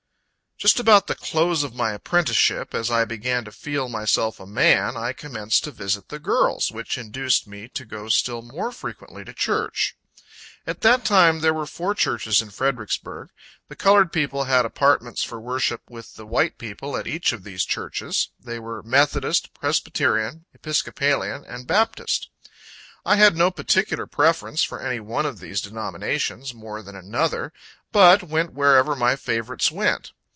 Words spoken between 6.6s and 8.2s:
which induced me to go